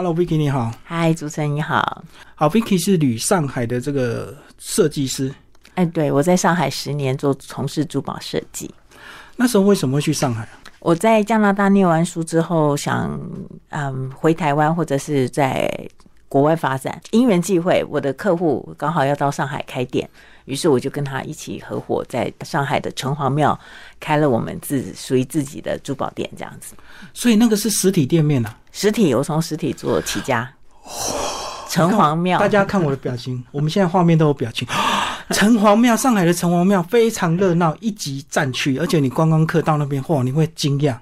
[0.00, 0.72] Hello Vicky，你好。
[0.84, 2.04] 嗨，主持人你好。
[2.36, 5.34] 好，Vicky 是旅上海的这个设计师。
[5.74, 8.72] 哎，对，我在上海十年做从事珠宝设计。
[9.34, 10.48] 那时候为什么会去上海？
[10.78, 13.20] 我在加拿大念完书之后，想
[13.70, 15.68] 嗯回台湾或者是在
[16.28, 17.00] 国外发展。
[17.10, 20.08] 因缘际会，我的客户刚好要到上海开店。
[20.48, 23.58] 于是我就跟他一起合伙，在上海的城隍庙
[24.00, 26.74] 开了我们自属于自己的珠宝店，这样子。
[27.12, 30.50] 所以那个是实体店面啊，实体我从实体做起家。
[31.68, 34.66] 城隍庙，大家看我的表情，我们现在画面都有表情。
[35.32, 40.96] 城隍庙，上海的城隍庙非常热闹，一级战区，而且你观光客到那边，嚯，你会惊讶。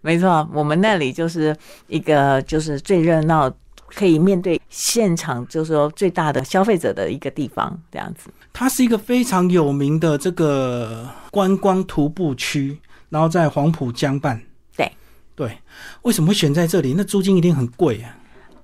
[0.00, 3.48] 没错，我们那里就是一个就是最热闹。
[3.94, 8.30] 可以面对现场，就是说最大的消费者的一个地方，这样子。
[8.52, 12.78] 它是一个非常有名的这个观光徒步区，
[13.08, 14.40] 然后在黄浦江畔。
[14.76, 14.90] 对
[15.34, 15.58] 对，
[16.02, 16.94] 为什么会选在这里？
[16.96, 18.16] 那租金一定很贵啊。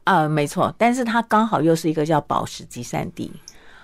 [0.05, 3.31] 呃，没错，但是它刚好又是一个叫宝石集散地。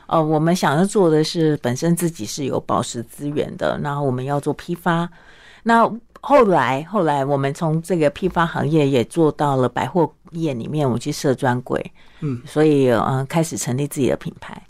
[0.06, 5.08] 呃，我们想要做的是本身自己是有宝石资源的，然后我们要做批发。
[5.62, 5.90] 那
[6.26, 14.60] 后来，后来我们从这个批发行业也做到了百货业里面，我去设专柜，嗯，所以嗯，开始成立自己的品牌。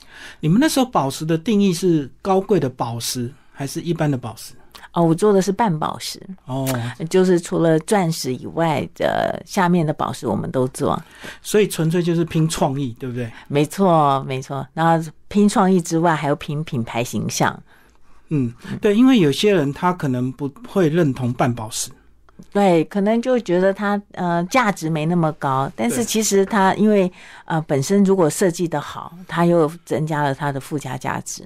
[0.40, 4.54] 你们那时候宝石的定义是高贵的宝石，还是一般的宝石？
[4.94, 6.68] 哦，我做的是半宝石，哦，
[7.08, 11.00] 就是除了钻石以外的下面的宝石我们都做，
[11.40, 13.30] 所以纯粹就是拼创意，对不对？
[13.46, 14.66] 没错，没错。
[14.72, 17.60] 那拼创意之外，还要拼品牌形象。
[18.34, 21.90] 嗯，对，因为有些人他可能不会认同半宝石，
[22.52, 27.10] 对，可能就觉得它呃价值没那么高，但是其实它因为
[27.44, 31.44] 呃本身如果设计的好，它又增加了它的附加价值。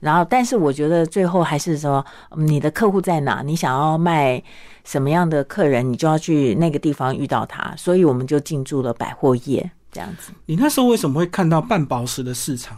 [0.00, 2.04] 然后，但是我觉得最后还是说，
[2.36, 4.42] 你的客户在哪，你想要卖
[4.84, 7.74] 什么样的客人，你就要去那个地方遇到他。
[7.74, 10.30] 所以我们就进驻了百货业这样子。
[10.44, 12.76] 你那时候为什么会看到半宝石的市场？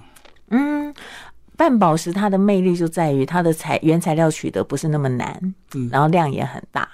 [0.51, 0.95] 嗯。
[1.57, 6.87] 半宝石它的魅力就在于它的材原材料取得不是那么难，嗯，然后量也很大，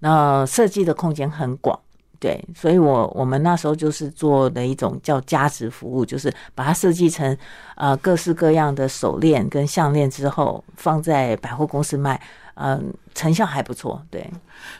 [0.00, 1.78] 那设计的空间很广，
[2.18, 7.36] 对，所以我我们那时候就是做的一种叫价值服务，就是把它设计成
[7.76, 12.20] 呃各式各样的手链跟项链之后放在百货公司卖，
[12.54, 14.28] 嗯，成效还不错，对，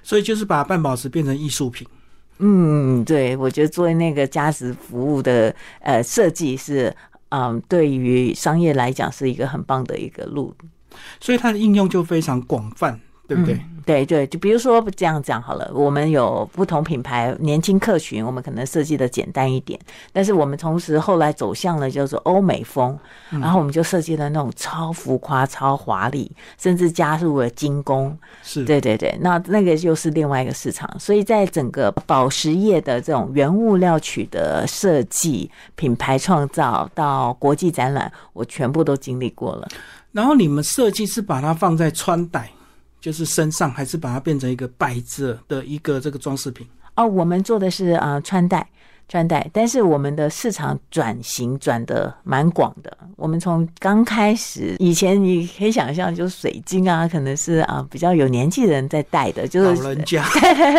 [0.03, 1.87] 所以就是把半宝石变成艺术品，
[2.39, 6.93] 嗯，对，我觉得作为那个价值服务的呃设计是。
[7.35, 10.55] 嗯，对于商业来讲是一个很棒的一个路，
[11.19, 13.01] 所以它的应用就非常广泛。
[13.35, 13.61] 对不对？
[13.85, 19.77] 对对，就比如说这样讲好了，我们有不同品牌年轻客群，我们可能设计的简单一点，
[20.13, 22.97] 但是我们同时后来走向了叫做欧美风，
[23.31, 28.17] 然后我们就设计了那种超浮夸、超华丽，甚至加入了精工。
[28.45, 30.89] 是，对对对，那那个就是另外一个市场。
[31.01, 39.67] 所以在整个宝石业的这种原物料取得、设计、品牌创造到国际展览，我全部都经历过了。
[40.13, 42.49] 然后你们设计是把它放在穿戴。
[43.03, 46.65] 就是身上还是把它变成一个摆着的一个这个装饰品
[46.95, 47.05] 哦。
[47.05, 48.65] 我们做的是啊穿戴
[49.09, 52.97] 穿戴，但是我们的市场转型转的蛮广的。
[53.17, 60.25] 我们从刚开始以前你可以想象，就是水晶啊，可能是啊比较有年纪人在戴的，就是老人家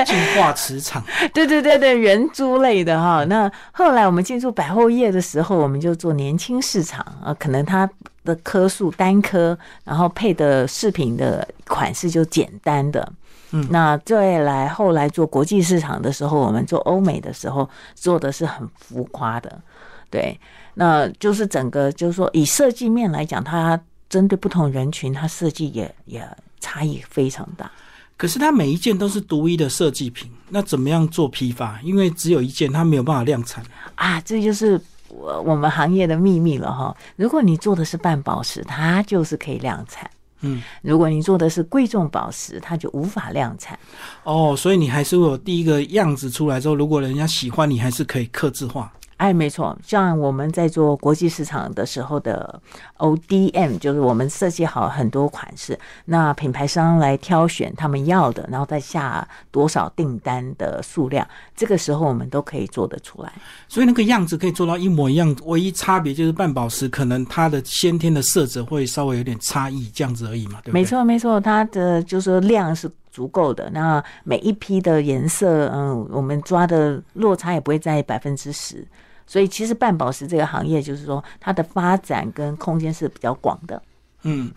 [0.06, 1.04] 净化磁场。
[1.34, 3.26] 对对对对，圆珠类的哈。
[3.26, 7.88] 那 后来我们进入百货业的时候，我们就做年轻市场啊，可能它。
[8.24, 13.12] 的颗数单颗，然后配的饰品的款式就简单的。
[13.52, 19.62] 嗯，那再来后来做国际市场的时候，我们做欧美的时候做的是很浮夸的。
[20.10, 20.40] 对，
[20.74, 23.80] 那就是整个就是说以设计面来讲，它
[24.10, 26.28] 针对不同人群，它设计也也
[26.60, 27.72] 差异非常大。
[28.16, 31.80] 可是它每一件都是独一的设计品，那怎么样做批发？
[31.84, 33.64] 因为只有一件，它没有办法量产
[33.96, 34.20] 啊。
[34.22, 34.80] 这就是。
[35.20, 40.10] 我我们行业的秘密了哈，如果你做的是半宝石，它就是可以量产。
[40.42, 43.80] 嗯，如果你做的是贵重宝石，它就无法量产。
[44.24, 48.92] 哦，所以你还是会有第一个样子出来之后，如果人家喜欢你，还是可以刻字化。
[49.18, 52.60] 哎，没错，像我们在做国际市场的时候的
[52.98, 63.32] ODM，就是我们设计好很多款式，那品牌商来挑选他们要的，然后再下多少订单的数量，这个时候我们都可以做得出来。
[63.70, 70.74] 所以那个样子可以做到一模一样，唯一差别就是半宝石可能它的先天的色泽会稍微有点差异，这样子而已嘛，对不对？
[70.74, 78.86] 没错，没错，它的就是量是足够的，那每一批的颜色，嗯，我们抓的落差也不会在百分之十。
[79.34, 83.82] 所以其实半宝石这个行业，就是说它的发展跟空间是比较广的。
[84.22, 84.52] 嗯，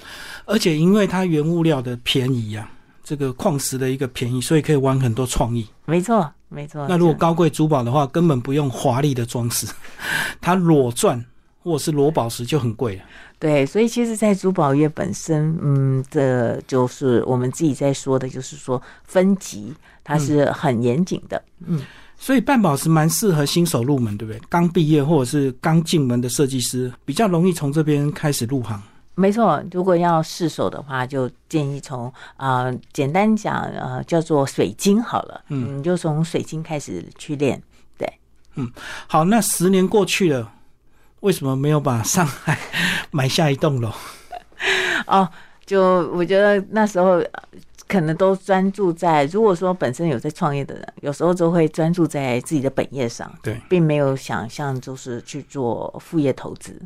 [0.44, 2.68] 而且因为它原物料的便宜呀，
[3.02, 5.66] 这个矿石的一个便宜，所以可以玩很多创意。
[5.86, 6.86] 没错，没错。
[6.90, 9.66] 那如果高贵珠宝的话，根本不用华丽的装饰，
[10.42, 11.24] 它裸钻
[11.62, 13.02] 或者是裸宝石就很贵了。
[13.38, 19.74] 对，所以其实，在珠宝业本身，嗯，这就是我们自己在说的，就是说分级
[20.04, 21.42] 它是很严谨的。
[21.64, 21.80] 嗯，
[22.18, 24.40] 所以半宝石蛮适合新手入门，对不对？
[24.48, 28.82] 刚毕业或者是刚进门的设计师，比较容易从这边开始入行。
[29.14, 35.40] 没错，如果要试手的话，就建议从啊，简单讲，呃，叫做水晶好了。
[35.48, 37.62] 嗯，你就从水晶开始去练。
[37.96, 38.06] 对，
[38.56, 38.70] 嗯，
[39.06, 40.52] 好，那十年过去了。
[41.20, 42.58] 为什么没有把上海
[43.10, 43.90] 买下一栋楼？
[45.06, 45.26] 哦，
[45.64, 47.22] 就我觉得那时候
[47.88, 56.80] 可能都专注在，如果说本身有在创业的人，有时候就会专注在自己的本业上，对，并没有想象就是去做副业投资。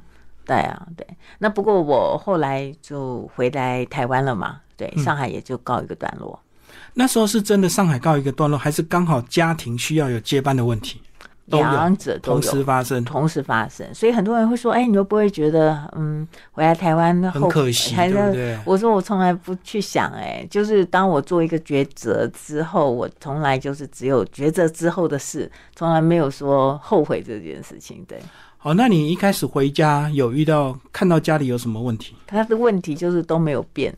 [0.44, 1.06] 对啊，对。
[1.38, 6.38] 那不过我后来就回来台湾了嘛，对，上海也就告一个段落。
[6.94, 11.00] 那时候是真的上海告一个段落，还是刚好家庭需要有接班的问题？
[11.50, 28.18] 两者同时发生，同时发生，所以很多人会说：“哎，你会不会觉得，嗯，回来台湾很可惜，对不对？”我说：“我从来不去想，哎，就是当我做一个抉择之后，我从来就是只有抉择之后的事，从来没有说后悔这件事情。”对。
[28.62, 32.14] 好，那你一开始回家有遇到看到家里有什么问题？
[32.26, 33.96] 他的问题就是都没有变。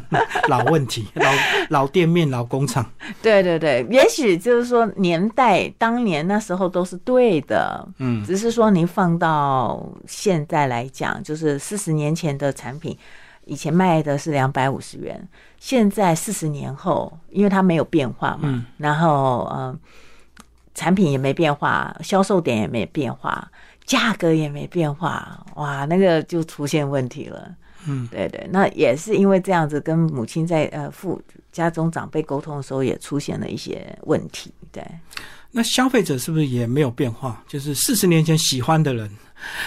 [0.48, 1.32] 老问题，老
[1.68, 2.84] 老店面，老工厂。
[3.20, 12.96] 对对对，也许就是说年代当年那时候都是对的，嗯，只是说您放到现在来讲，就是四十年前的产品，
[13.44, 15.28] 以前卖的是两百五十元，
[15.58, 19.78] 现在四十年后，因为它没有变化嘛，然后嗯，
[20.74, 23.50] 产品也没变化，销售点也没变化，
[23.84, 27.54] 价格也没变化，哇，那个就出现问题了。
[27.86, 31.20] 嗯，对对，那也是因为这样子，跟母亲在呃父
[31.50, 34.52] 家中长辈沟通的时候，也出现了一些问题。
[34.70, 34.84] 对，
[35.50, 37.42] 那消费者是不是也没有变化？
[37.48, 39.10] 就是四十年前喜欢的人，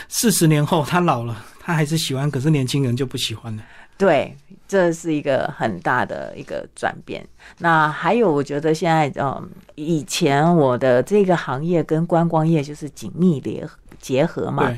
[0.07, 3.63] 四十年后他老了，他还是喜欢，可是年轻人就不喜欢了。
[3.97, 4.35] 对，
[4.67, 7.25] 这是一个很大的一个转变。
[7.59, 13.67] 那还有，我觉得现在嗯，以前我的这个行业跟观光业就是紧密联
[13.99, 14.73] 结合嘛，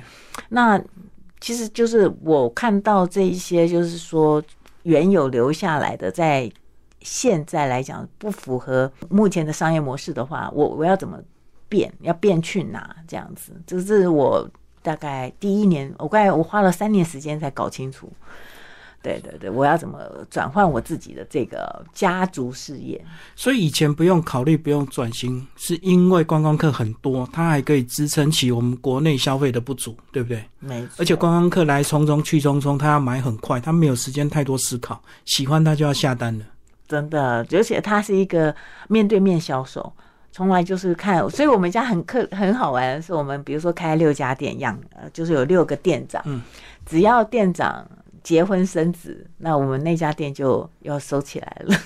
[0.49, 0.81] 那。
[1.47, 4.43] 其实就是我看到这一些，就是说
[4.83, 6.51] 原有留下来的，在
[6.99, 11.17] 现在来讲不符合目前的商业模式的话，我我要怎么
[11.69, 11.89] 变？
[12.01, 12.93] 要变去哪？
[13.07, 14.45] 这样子，这是我
[14.81, 18.11] 大概第一年，我大概我花了三年时间才搞清楚。
[19.03, 19.99] 对对对，我要怎么
[20.29, 23.01] 转换我自己的这个家族事业？
[23.35, 30.43] 所以以前不用考虑不用转型，是因为观光客很多，它还可以支撑起我们国内消费的不足，对不对？
[30.59, 30.95] 没错。
[30.97, 36.45] 而且观光客来匆匆去匆匆，他要买很快，他没有时间太多思考，喜欢他就要下单了。
[36.87, 38.53] 真的，而且他是一个
[38.89, 39.93] 面对面销售，
[40.33, 41.29] 从来就是看。
[41.29, 46.41] 所以我们家很客很好玩的是，我们比如说开六家店一样，呃，就是有六个店长，嗯，
[46.85, 47.87] 只要店长。
[48.27, 51.77] 结婚生子，那我们那家店就要收起来了。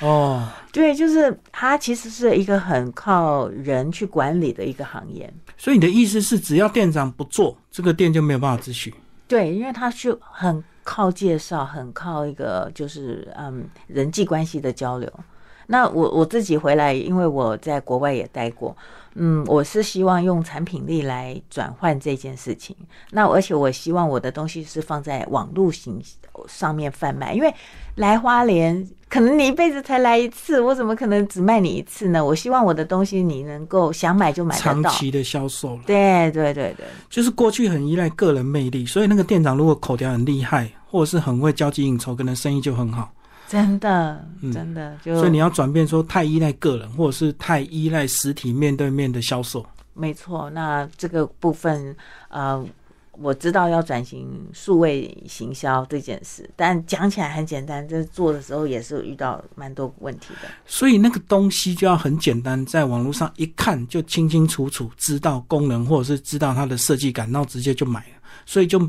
[0.00, 5.30] 哦， 对，就是它其实是一个很靠人去管理的一个行业。
[5.58, 8.94] 所以你的意思是，只要店长不做，这个店就没有办法继续？
[9.28, 15.12] 对，因为它是很靠介绍，很靠一个就是嗯人际关系的交流。
[15.66, 18.76] 那我我自己回来，因为我在国外也待过。
[19.14, 22.74] 嗯，我是希望用产品力来转换这件事情。
[23.10, 26.00] 那而且我希望我的东西是放在网络型
[26.48, 27.54] 上面贩卖，因为
[27.96, 32.24] 来花莲可能你一辈子才来一次，我怎么可能只卖你一次呢？
[32.24, 35.78] 我希望我的东西你能够想买就买得到，长期的销售。
[35.84, 43.12] 对对对对，就是过去很依赖个人魅力，所以那个店长如果口条很厉害，或者是很会交际应酬，可能生意就很好。
[43.52, 49.62] 真的，真的，就所以你要转变，说太依赖个人，或者是太依赖实体面对面的销售。
[49.92, 51.94] 没错，那这个部分，
[52.30, 52.64] 呃，
[53.18, 60.48] 我知道要转型数位行销这件事，但讲起来很简单，这做的时候也是遇到蛮多问题的。
[60.64, 68.14] 所以那个东西就要很简单，在网络上一看就清清楚楚知道功能，或者是知道它的设计感，然后直接就买了。
[68.46, 68.80] 所以就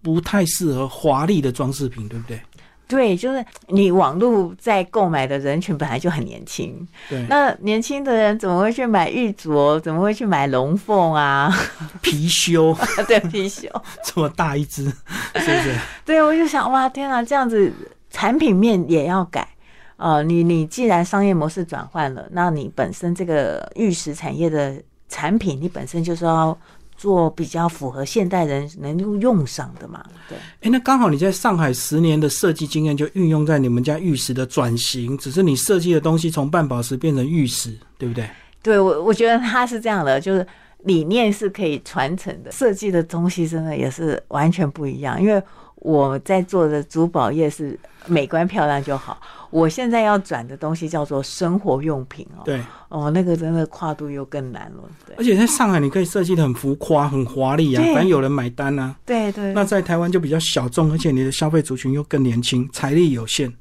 [0.00, 2.40] 不太适合华丽的装饰品，对不对？
[2.88, 9.78] 对，就是你网络在购买的人群本来就很年轻，对，那年轻的人怎么会去买玉镯？
[9.80, 11.52] 怎么会去买龙凤啊？
[12.00, 12.76] 貔貅，
[13.06, 13.68] 对，貔貅
[14.04, 14.84] 这么大一只，
[15.34, 15.74] 是不是？
[16.04, 17.72] 对，我就想，哇，天啊，这样子
[18.10, 19.48] 产品面也要改
[19.96, 20.22] 啊！
[20.22, 26.56] 你你既然商业模式转换了，那你本身这个玉石产业的产品，你本身就是要
[26.96, 30.04] 做比较符合现代人能够用上的嘛。
[30.28, 38.28] 对，哎，那刚好你在上海十年的设计经验就运用在你们家玉石的转型，只是你设计的东西从半宝石变成玉石，对不对？
[38.62, 40.46] 对我我觉得它是这样的，就是
[40.84, 45.42] 理念是可以传承的，设计的东西真的也是完全不一样，因为。
[45.86, 52.42] 我在做的珠宝业是美观漂亮就好，我现在要转的东西叫做生活用品哦。
[52.44, 54.82] 对，哦，那个真的跨度又更难了。
[55.06, 58.96] 对，而且在上海你可以设计的很浮夸、很华丽啊，反正有人买单啊。
[59.06, 59.52] 对对。
[59.52, 63.52] 那在台湾就比较小众，而且你的消费族群又更年轻，财力有限。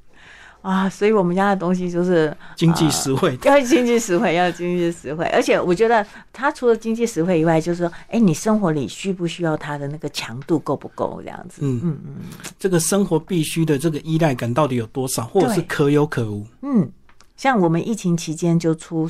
[0.66, 5.24] 啊，所以我们家的东西就是经济实惠，要 经济实惠，要经济实惠。
[5.26, 6.04] 而且我觉得
[6.34, 11.62] 它除了经济实惠以外，就是说，哎，你生活里需不需要它的那个强度够不够这样子？
[11.62, 12.16] 嗯嗯嗯，
[12.58, 16.44] 这个生活必须的这个依赖感到底有多少，或者是可有可无？
[16.64, 16.90] 嗯，
[17.38, 19.08] 像我们疫情期间就出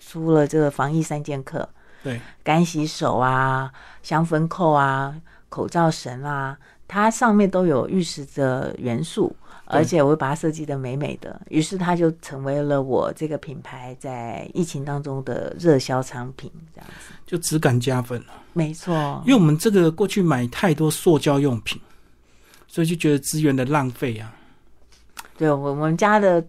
[0.00, 1.68] 出了这个防疫三剑客，
[2.02, 3.70] 对，干洗手啊，
[4.02, 5.14] 香氛扣啊，
[5.48, 6.58] 口罩绳啊，
[6.88, 9.36] 它上面都有玉石的元素。
[9.66, 18.26] 而且我会把它设计的美美的，于是它就成为了我这个品牌在疫情当中的热销商品，这样子就质感加分了。
[18.52, 21.80] 没错，因为我们这个过去买太多塑胶用品，
[22.66, 24.34] 所以就觉得资源的浪费啊。
[25.36, 26.44] 对，我们家的。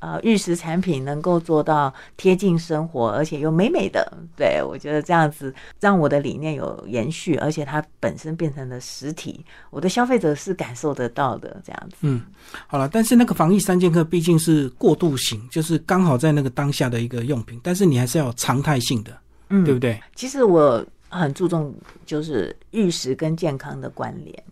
[0.00, 11.60] 呃，玉石产品能够做到贴近生活，而且又美美的，对我觉得这样子让我的理念有延续，而且它本身变成了实体，我的消费者是感受得到的。
[11.64, 12.22] 这样子，嗯，
[12.68, 20.00] 好了，但是那个防疫三剑客毕竟是过渡型，就是刚好在那个当下的一个用品，但是你还是要有常态性的，嗯，对不对？
[20.14, 21.74] 其实我很注重
[22.06, 24.44] 就是玉石跟健康的关联，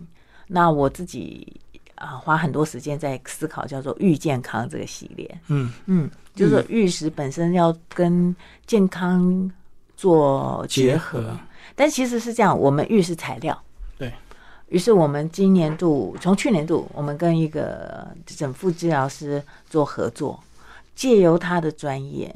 [0.48, 1.60] 那我自己。
[1.96, 5.40] 啊，花很多时间在思考叫做“玉健康”这个系列。
[5.48, 8.34] 嗯嗯，就是玉石本身要跟
[8.66, 9.50] 健康
[9.96, 11.34] 做结合，
[11.74, 13.58] 但其实是这样，我们玉石材料。
[13.98, 14.12] 对。
[14.68, 20.38] 于是我们今年度，从去年度，我们跟一个整复治疗师做合作，
[20.94, 22.30] 借由他的专业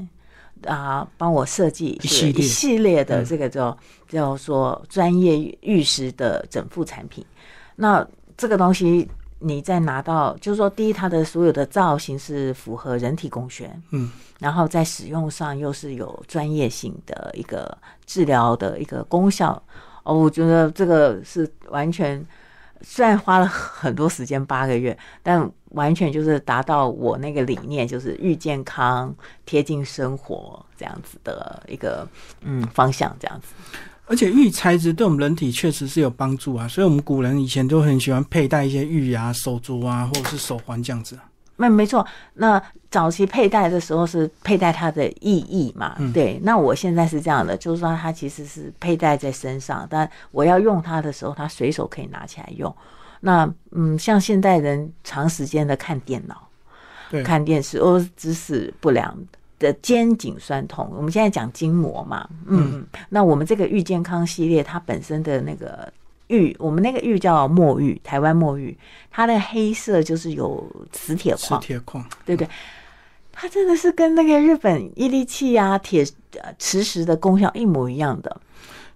[0.64, 3.76] 啊，帮我设计一系系列的这个叫
[4.08, 7.22] 叫做专业玉石的整复产品。
[7.76, 8.06] 那
[8.38, 9.06] 这个东西。
[9.42, 19.60] 你再拿到，就是说，第一，它的所有的造型是符合人体工学，嗯，然后在使用上又是有专业性的一个治疗的一个功效，
[20.02, 22.22] 哦，我觉得这个是完全，
[22.82, 29.14] 虽然花了很多时间八个月，但完全就是达到我那个理念，就是愈健康、
[29.46, 32.06] 贴近生活这样子的一个
[32.42, 33.54] 嗯方向，这样子。
[34.10, 41.16] 而且玉材质对我们人体确实是有帮助啊，所以我们古人以前都很喜欢佩戴一些玉啊、手镯啊，或者是手环这样子。
[41.54, 45.94] 那没错，那早期佩戴的时候是佩戴它的意义嘛？
[46.12, 46.40] 对。
[46.42, 52.74] 那我现在是这样的，就是说它其实是佩戴在身上，但我要用它的时候，它随手可以拿起来用。
[53.20, 56.48] 那嗯，像现代人长时间的看电脑、
[57.22, 59.16] 看电视，哦，姿势不良。
[59.60, 65.92] 的肩颈酸痛，我们现在讲筋膜嘛，嗯，那我们这个玉健康系列，它本身的那个
[66.28, 68.76] 玉，我们那个玉叫墨玉，台湾墨玉，
[69.10, 72.48] 它的黑色就是有磁铁矿，磁铁矿，对不对？
[73.32, 76.04] 它真的是跟那个日本伊利器啊铁
[76.58, 78.40] 磁石的功效一模一样的，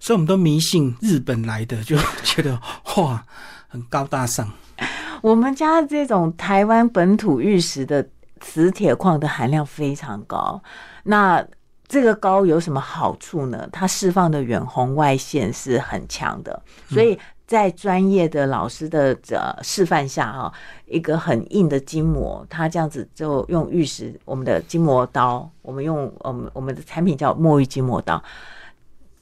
[0.01, 2.59] 所以我们都迷信日本来的，就觉得
[2.97, 3.23] 哇，
[3.69, 4.51] 很高大上。
[5.21, 8.09] 我们家这种台湾本土玉石的。
[8.41, 10.63] 磁铁矿的含量非常高，
[11.05, 11.47] 那
[11.87, 13.69] 这个高有什么好处呢？
[13.73, 20.53] 它释放的远红外线是很强的，所以在专业的老师的呃示范下啊，
[20.87, 28.23] 一个很硬的筋膜，它这样子就用玉石，我们的筋膜刀，我们用我们我们的产品叫墨玉筋膜刀，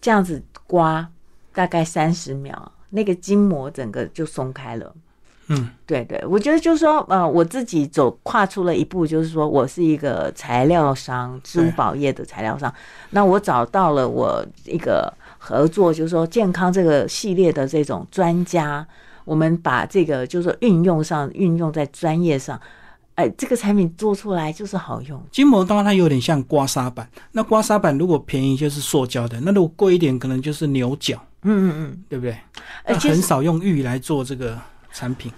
[0.01, 1.07] 这样子刮
[1.53, 4.95] 大概三十秒，那个筋膜整个就松开了。
[5.53, 12.73] 嗯，对对，我觉得就是说，呃，我自己走跨出了一步，就是说我是一个材料商，珠宝业的材料商。
[13.11, 18.87] 那我找到了我一个合作，就是说健康这个系列的这种专家，
[19.25, 22.59] 我们把这个就是说运用上，运用在专业上，
[23.17, 25.23] 哎，这个产品做出来就是好用。
[25.31, 31.21] 筋膜刀它有点像刮痧板，那刮痧板如果便宜就是塑胶的，那如果贵一点可能就是牛角。
[31.45, 32.39] 嗯嗯嗯，对不对？
[32.85, 34.57] 而且很少用玉来做这个
[34.93, 35.33] 产品。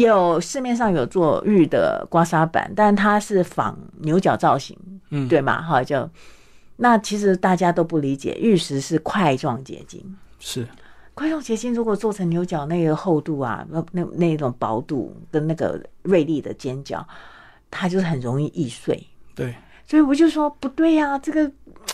[0.00, 4.76] 有市面上有做玉的刮痧板，但它是仿牛角造型，
[5.10, 5.62] 嗯，对嘛？
[5.62, 6.08] 哈，就
[6.76, 10.66] 那其实大家都不理解，玉石是块状结晶，是
[11.14, 11.74] 块状结晶。
[11.74, 17.06] 如果做成牛角那个厚度啊，那那那种薄度跟那个锐利的尖角，
[17.70, 19.04] 它就是很容易易碎。
[19.34, 19.54] 对，
[19.86, 21.50] 所以我就说不对呀，这个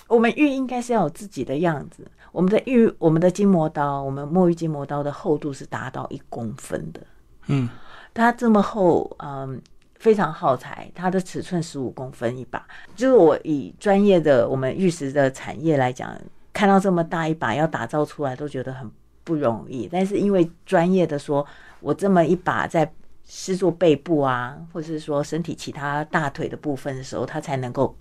[0.08, 2.06] 我们玉应该是要有自己的样子。
[2.32, 7.00] 我们的玉，我们的筋膜刀，我们墨玉筋膜刀的厚度是达到一公分的，
[7.46, 7.68] 嗯，
[8.14, 9.61] 它这么厚，嗯，
[9.97, 16.16] 非常耗材，它的尺寸十五公分一把，就是我以专业的我们玉石的产业来讲，
[16.52, 18.90] 看到这么大一把要打造出来都觉得很
[19.25, 21.44] 不容易，但是因为专业的说，
[21.80, 22.90] 我这么一把在
[23.26, 27.94] 施做背部啊，或者是说身体其他大腿的部分的时候，它才能够。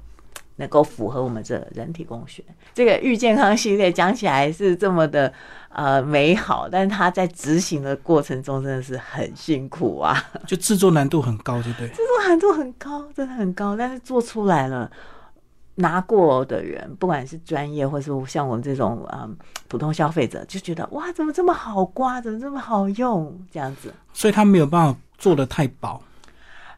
[0.57, 2.43] 能够符合我们这人体工学，
[2.75, 5.33] 这个玉健康系列讲起来是这么的
[5.69, 11.87] 呃美好，但是它在执行的过程中真的是很辛苦啊，就制作难度很高，对不对？
[11.87, 14.91] 制作难度很高，真的很高，但是做出来了，
[15.75, 19.35] 拿过的人，不管是专业或是像我们这种嗯
[19.67, 23.91] 普通消费者，就觉得哇，怎么这么好刮，怎么这么好用，这样子。
[24.13, 25.99] 所以他没有办法做的太薄。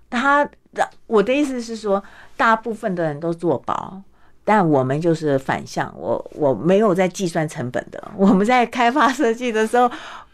[0.10, 0.50] 它，
[1.08, 2.02] 我的意思是说。
[2.38, 4.02] 大部分的人都做薄，
[4.44, 5.94] 但我们就是反向。
[5.98, 8.04] 我我没有在计算成本的。
[8.18, 9.90] 我们在开发设计的时候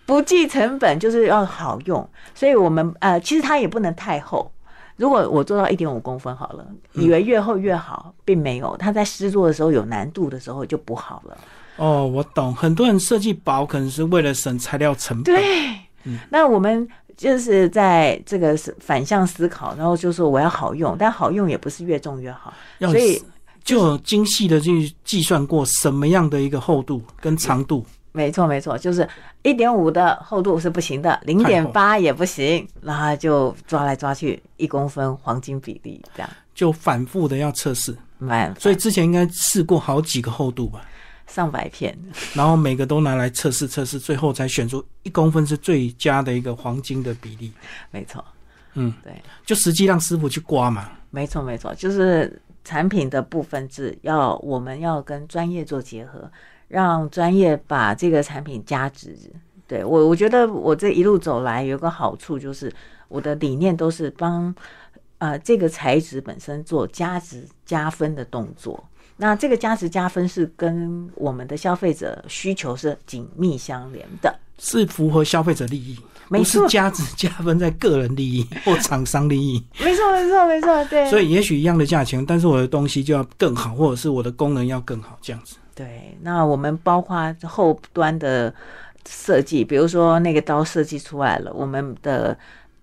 [0.06, 2.08] 不计成本，就是要好用。
[2.34, 4.52] 所以，我们呃，其实它也不能太厚。
[4.98, 8.76] 如果我做到一点五公分好了，以为越厚越好，并没有。
[8.78, 11.38] 它在施作的时候有难度的时候就不好了。
[11.78, 12.54] 哦，我懂。
[12.54, 15.36] 很多人设计薄，可能是为了省材料成本。
[15.36, 15.80] 对，
[16.30, 16.88] 那我们。
[17.22, 23.22] 就是在这个反向思考，然后就说我要好用，但好用也不是越重越好，所以
[23.64, 27.86] 就精细的去计算过什么样的一个厚度跟长度。
[28.12, 29.08] 没错，没错，就是
[29.44, 37.96] 一点五的厚度是不行的，零点八也不行，然后就抓来抓去一公分黄金比例这样，就反复的要测试。
[38.18, 40.82] 蛮，所以之前应该试过好几个厚度吧。
[41.32, 41.98] 上百片，
[42.36, 47.52] 然后每个都拿来测试测试，最后才选出一公分是最佳的一个黄金的比例。
[47.90, 48.24] 没错，
[48.74, 49.14] 嗯，对，
[49.46, 50.92] 就实际让师傅去刮嘛。
[51.10, 56.30] 没错，没错，就是产品的部分是要我们要跟专业做结合，
[56.68, 59.18] 让专业把这个产品加值。
[59.68, 62.70] 对我，我觉得我这一路走来有个好处，就是
[63.08, 64.54] 我的理念都是帮
[65.18, 68.84] 呃这个材质本身做加值加分的动作。
[69.22, 75.96] 那这个价值加分是跟我们的消费者需求是紧密相连的，是符合消费者利益，
[76.28, 79.64] 不是价值加分在个人利益或厂商利益。
[79.80, 81.08] 没错，没错，没错，对。
[81.08, 85.58] 所以也许一样的价钱，但是我的东西就要更好，或者是我的功能要更好，这样子。
[85.76, 88.52] 对，那我们包括后端的
[89.08, 92.36] 设计，比如说那个刀设计出来了，我们的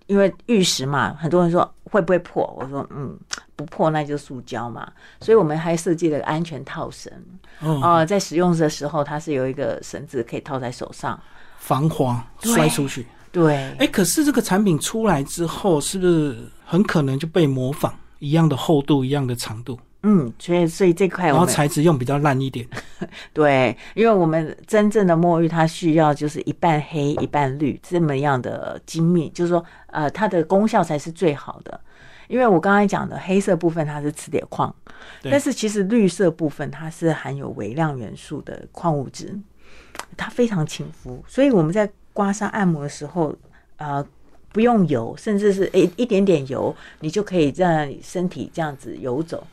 [0.09, 3.17] 因为玉石嘛，很多人说会不会破，我说嗯。
[3.59, 7.11] 不破那就塑胶嘛，所以我们还设计了安全套绳。
[7.59, 11.21] 哦，在使用的时候，它是有一个绳子可以套在手上，
[11.57, 13.05] 防滑摔出去。
[13.33, 19.77] 对，哎，可是这个产品出来之后，是不是很可能就被模仿一样的厚度、一样的长度？
[20.03, 22.65] 嗯，所以所以这块，然后材质用比较烂一点。
[23.33, 31.79] 对，因为我们真正的墨玉，它需要就是一半黑一半绿这么样的精密，就是说，呃，它的功效才是最好的。
[32.29, 34.73] 因为我刚才讲的黑色部分它是磁铁矿，
[35.23, 39.35] 但是其实绿色部分它是含有微量元素的矿物质，
[40.15, 43.35] 它非常亲肤，所以我们在刮痧按摩的时候，
[43.77, 44.05] 呃，
[44.53, 49.45] 不用油，甚至是诶一点点油，你就可以让身体这样子游走，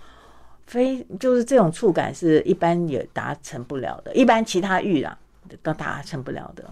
[0.66, 5.16] 非就是这种触感是一般也达成不了的，一般其他玉啊
[5.62, 6.64] 都达成不了的。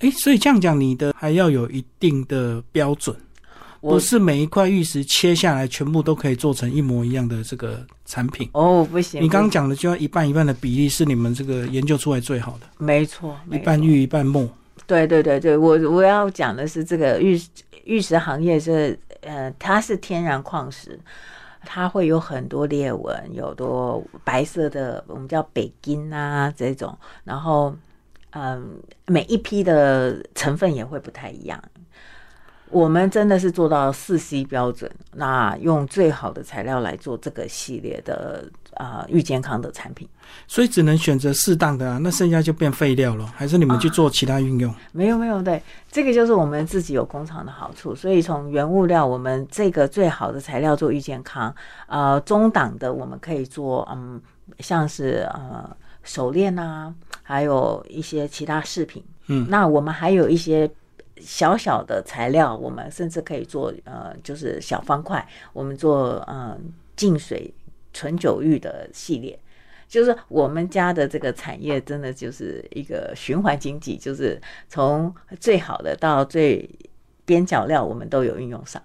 [0.00, 3.14] 哎，所以这样讲，你的还要有一定的标准。
[3.80, 9.22] 不是每一块玉石切下来全部都可以做成一模一样的这个产品哦，不行。
[9.22, 14.48] 你刚刚讲的就要一半一半的比例是你们这个研究出来最好的，没错，一半玉一半木。
[14.86, 17.38] 对对对对，我我要讲的是这个玉
[17.84, 20.98] 玉石行业是呃，它是天然矿石，
[21.66, 27.74] 它会有很多裂纹，有多白色的，我们叫北京啊这种，然后
[28.30, 31.62] 嗯，每一批的成分也会不太一样。
[32.70, 40.08] 我们真的是做到四 C 标准，那用最好的材料来做这个系列的啊玉健康的产品，
[40.48, 44.74] 所以只能选择适当的啊，那剩下就变废料了，还是你们去做其他运用？
[44.90, 51.54] 没有没有，对，这个就是我们自己有工厂的好处，所以从原物料，我们这个最好的材料做玉健康，
[51.86, 54.20] 呃，中档的我们可以做，嗯，
[54.58, 55.70] 像是呃
[56.02, 60.68] 手链啊，还有一些其他饰品，嗯，那我们还有一些。
[61.20, 66.58] 小小的材料，我们甚至可以做呃，就是小方块，我们做呃
[66.96, 67.52] 净水
[67.92, 69.38] 纯酒浴的系列，
[69.88, 76.68] 就是我们家的这个产业真的就是一个循环经济，就是从最好的到最
[77.24, 78.82] 边角料，我们都有运用上，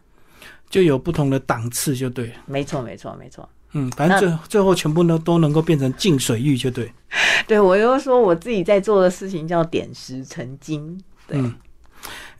[0.70, 2.32] 就有不同的档次，就对。
[2.46, 3.48] 没错，没错，没错。
[3.74, 6.92] 嗯，反正最最后全部都都能够变成净水浴，就对。
[7.48, 11.00] 对我又说我自己在做的事情叫点石成金。
[11.28, 11.40] 对，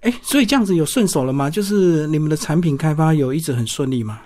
[0.02, 1.50] 哎，所以这样子有顺手了吗？
[1.50, 4.22] 就是你们的产品开发有一直很顺利吗？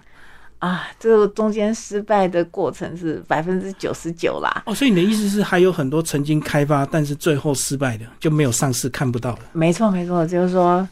[0.60, 4.64] 啊，这个中间失败的过程是百分之九十九啦。
[4.66, 9.40] 哦，所以你的意思是还有很多曾经开发但是最后失败的就没有上市看不到了？
[9.52, 10.88] 没错，没错，就是说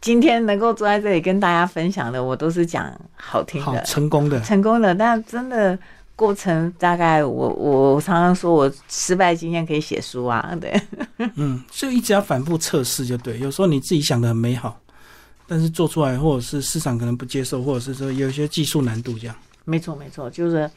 [0.00, 5.78] 今天能够坐在这里跟大家分享的，我都是讲好听的、成功的、成功的，但真的。
[6.22, 10.80] 过程大概我我常常说我失败经验可以写书啊，对，
[11.34, 13.40] 嗯，所以一直要反复测试就对。
[13.40, 14.80] 有时候你自己想的很美好，
[15.48, 19.34] 但是做出来或者是市场可能不接受，或者是说有一些技术难度这样。
[19.64, 20.70] 没错没错，就是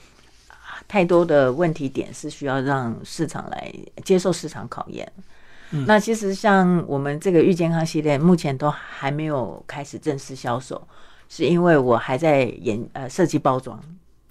[0.88, 3.72] 太多的问题点是需要让市场来
[4.04, 5.08] 接受市场考验。
[5.86, 10.82] 那其实像我们这个玉健康系列，目前都还没有开始正式销售，
[11.30, 13.80] 是因为我还在研呃设计包装。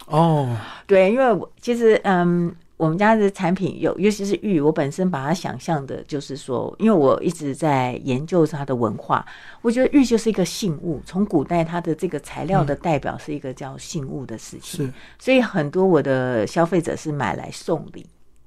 [0.07, 9.25] 哦，对，因为我其实嗯，我们家的产品有，尤其是玉，我本身把它想象的就是说，因为我一直在研究它的文化，
[9.62, 18.07] 我觉得玉就是一个信物，从古代它的这个材料的代表是一个叫信物的事情，是，所以很多我的消费者是买来送礼，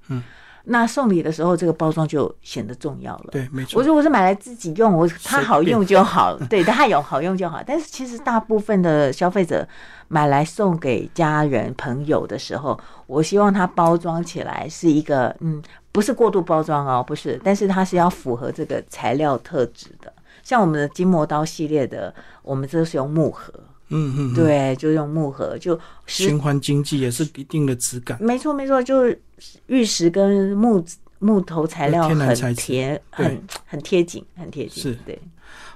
[0.09, 0.23] 嗯。
[0.69, 3.29] 那送礼的时候，这个包装就显得重要了。
[3.31, 3.79] 对，没错。
[3.79, 6.37] 我说我是买来自己用，我它好用就好。
[6.49, 7.63] 对，它有好用就好。
[7.65, 9.65] 但是其实大部分的消费者
[10.09, 15.61] 买来送给家人朋友的时候，我希望它包装起来是一个嗯，
[15.93, 20.11] 不是过度包装哦，不是，但是它是要符合这个材料特质的。
[20.43, 23.53] 像我们的金磨刀系列的，我们这是用木盒。
[23.89, 28.17] 嗯嗯，对，就用木盒，就循环经济也是一定的质感。
[28.21, 29.21] 没错没错，就是
[29.67, 30.85] 玉石跟木
[31.19, 34.83] 木头材料很贴，很很贴紧，很贴紧。
[34.83, 35.17] 是，对。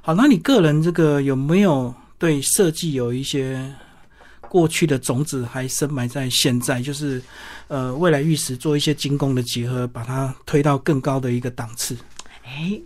[0.02, 3.74] 好，那你个人这个有没有对设计有一些
[4.42, 6.82] 过去的种子还深埋在现在？
[6.82, 7.22] 就是
[7.70, 11.96] 呃，未来玉石做一些精工的结合，把它推到更高的一个档次。
[12.44, 12.80] 哎。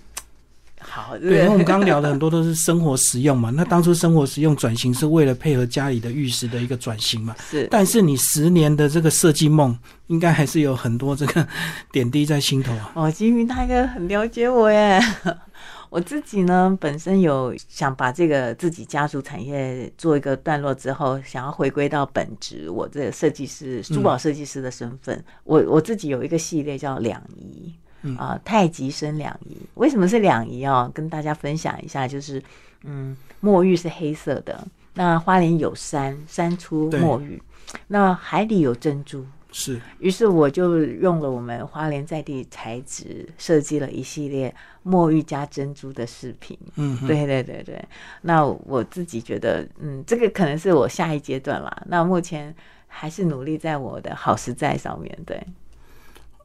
[0.96, 3.50] 好，对，因为我们刚刚聊的很多都是生活实用嘛。
[3.50, 7.36] 那当初生活实用转型是为了配合家里的玉石的一个转型嘛。
[7.52, 9.78] 是，但是你十年的这个设计梦，
[10.08, 11.46] 应该还是有很多这个
[11.92, 12.94] 点滴在心头啊。
[12.94, 14.98] 哦，金云大哥很了解我耶。
[15.92, 25.22] 我自己呢，本身有想把这个自己家族产业做一个段落之后，想要回归到本职，我这个设计师、珠宝设计师的身份。
[25.44, 27.74] 我我自己有一个系列叫两仪。
[28.18, 30.92] 啊，太极生两仪，为什么是两仪哦？
[30.94, 32.42] 跟大家分享一下，就是
[32.84, 37.42] 嗯，墨玉是黑色的，那花莲有山，山出墨玉，
[37.88, 39.82] 那海里有珍珠，是。
[40.00, 46.58] 于是我就用了我们花莲在地材质，设计了一系列墨玉加珍珠的饰品。
[46.76, 47.84] 嗯，对对对对。
[48.22, 51.84] 那我自己觉得，嗯，这个可能是我下一阶段啦。
[51.88, 52.54] 那目前
[52.88, 55.42] 还是努力在我的好实在上面对。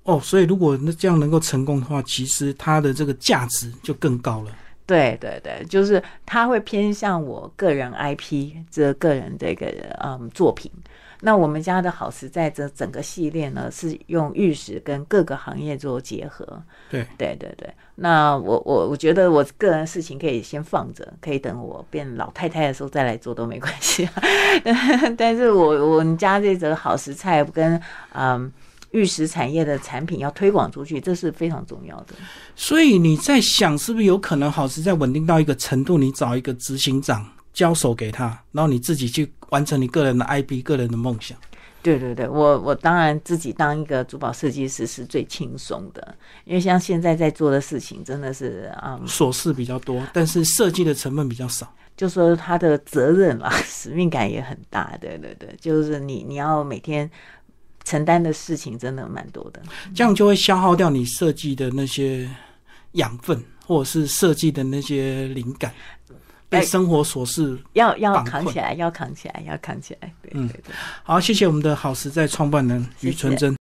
[0.04, 4.50] 哦，所以如果那这样能够成功的话，其实它的这个价值就更高了。
[4.86, 9.66] 对对对，就是它会偏向我个人 IP 这个人的一个
[10.02, 10.70] 嗯作品。
[11.20, 16.60] 那我们家的好实在这整个系列呢，是用玉石跟各个行业做结合。
[16.90, 24.08] 对对对对，那我我我觉得我个人事情可以先放着，可以等我变老太太的时候再来做都没关系。
[25.16, 27.80] 但是我我们家这则好食材跟
[28.14, 28.50] 嗯。
[28.92, 32.14] 玉石产业的产品要推广出去，这是非常重要的。
[32.56, 41.38] 所以你在想，是不是有可能好时在稳定到一个程度，你找一个执行长交手给他，然后你自己去完成你个人的 IP、个人的梦想？
[41.82, 51.72] 对对对，我我当然自己当一个珠宝设计师是最轻松的，因为像现在在做的事情真的是啊，琐事比较多，但是设计的成分比较少。
[51.96, 54.96] 就说他的责任嘛， 使命感也很大。
[55.00, 57.08] 对对对，就是你你要每天。
[57.90, 59.60] 承担的事情真的蛮多的，
[59.92, 62.28] 这样就会消耗掉你设计的那些
[62.92, 65.74] 养分，或者是设计的那些灵感，
[66.48, 70.12] 被生活琐事要要扛起来，要扛起来，要扛起来。
[70.22, 73.58] 对对对，好，谢谢我们的好实在创办人于纯珍。